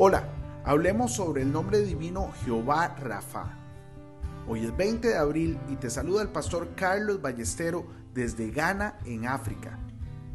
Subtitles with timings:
[0.00, 0.28] Hola,
[0.64, 3.58] hablemos sobre el nombre divino Jehová Rafa.
[4.46, 7.84] Hoy es 20 de abril y te saluda el pastor Carlos Ballestero
[8.14, 9.76] desde Ghana, en África.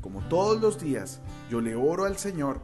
[0.02, 2.60] Como todos los días, yo le oro al Señor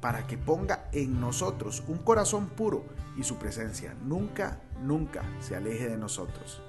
[0.00, 2.84] para que ponga en nosotros un corazón puro
[3.16, 6.60] y su presencia nunca, nunca se aleje de nosotros.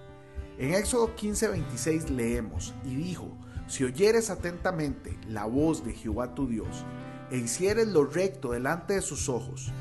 [0.60, 3.36] En Éxodo 15:26 leemos, y dijo,
[3.66, 6.86] si oyeres atentamente la voz de Jehová tu Dios,
[7.32, 9.72] e hicieres lo recto delante de sus ojos,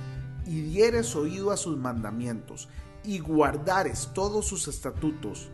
[0.47, 2.69] y dieres oído a sus mandamientos,
[3.05, 5.51] y guardares todos sus estatutos,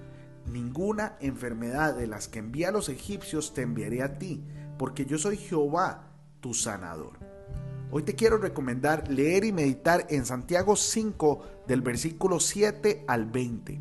[0.47, 4.45] ninguna enfermedad de las que envía a los egipcios te enviaré a ti,
[4.79, 7.19] porque yo soy Jehová, tu sanador.
[7.91, 13.81] Hoy te quiero recomendar leer y meditar en Santiago 5 del versículo 7 al 20.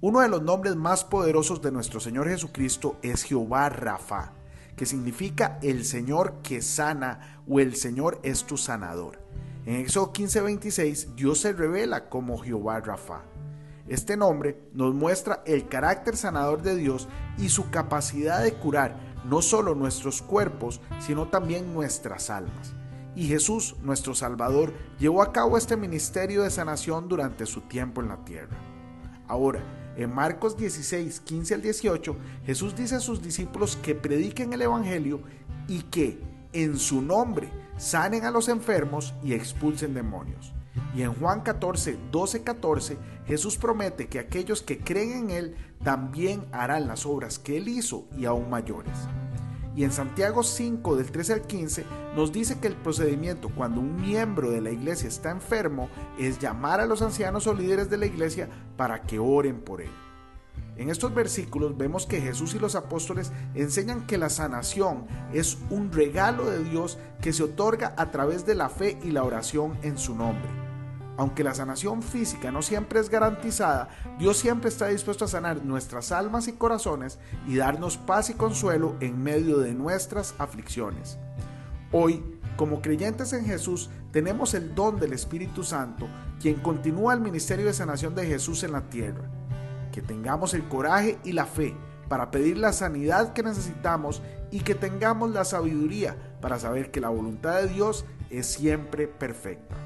[0.00, 4.34] Uno de los nombres más poderosos de nuestro Señor Jesucristo es Jehová Rafa
[4.76, 9.18] que significa el Señor que sana o el Señor es tu sanador.
[9.66, 13.22] En Éxodo 15:26 Dios se revela como Jehová Rafa.
[13.88, 17.08] Este nombre nos muestra el carácter sanador de Dios
[17.38, 22.74] y su capacidad de curar no solo nuestros cuerpos, sino también nuestras almas.
[23.16, 28.08] Y Jesús, nuestro Salvador, llevó a cabo este ministerio de sanación durante su tiempo en
[28.08, 28.56] la tierra.
[29.28, 29.60] Ahora,
[29.96, 35.20] en Marcos 16, 15 al 18, Jesús dice a sus discípulos que prediquen el Evangelio
[35.68, 36.20] y que
[36.52, 40.52] en su nombre sanen a los enfermos y expulsen demonios.
[40.94, 46.44] Y en Juan 14, 12, 14, Jesús promete que aquellos que creen en Él también
[46.52, 48.94] harán las obras que Él hizo y aún mayores.
[49.76, 53.96] Y en Santiago 5 del 13 al 15 nos dice que el procedimiento cuando un
[53.96, 58.06] miembro de la iglesia está enfermo es llamar a los ancianos o líderes de la
[58.06, 59.90] iglesia para que oren por él.
[60.76, 65.92] En estos versículos vemos que Jesús y los apóstoles enseñan que la sanación es un
[65.92, 69.98] regalo de Dios que se otorga a través de la fe y la oración en
[69.98, 70.63] su nombre.
[71.16, 73.88] Aunque la sanación física no siempre es garantizada,
[74.18, 78.96] Dios siempre está dispuesto a sanar nuestras almas y corazones y darnos paz y consuelo
[79.00, 81.18] en medio de nuestras aflicciones.
[81.92, 82.22] Hoy,
[82.56, 86.08] como creyentes en Jesús, tenemos el don del Espíritu Santo,
[86.40, 89.30] quien continúa el ministerio de sanación de Jesús en la tierra.
[89.92, 91.76] Que tengamos el coraje y la fe
[92.08, 97.08] para pedir la sanidad que necesitamos y que tengamos la sabiduría para saber que la
[97.08, 99.76] voluntad de Dios es siempre perfecta.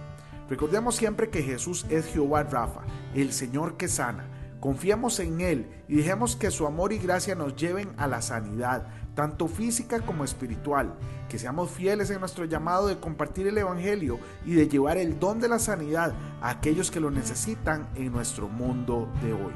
[0.49, 2.81] Recordemos siempre que Jesús es Jehová Rafa,
[3.15, 4.27] el Señor que sana.
[4.61, 8.87] Confiemos en Él y dejemos que su amor y gracia nos lleven a la sanidad,
[9.15, 10.95] tanto física como espiritual.
[11.29, 15.39] Que seamos fieles en nuestro llamado de compartir el Evangelio y de llevar el don
[15.39, 19.53] de la sanidad a aquellos que lo necesitan en nuestro mundo de hoy.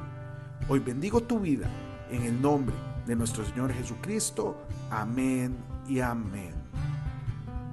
[0.69, 1.69] Hoy bendigo tu vida
[2.11, 2.75] en el nombre
[3.07, 4.57] de nuestro Señor Jesucristo.
[4.91, 5.57] Amén
[5.89, 6.62] y amén.